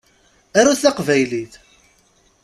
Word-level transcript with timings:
Arut 0.59 0.81
taqbaylit! 0.83 1.53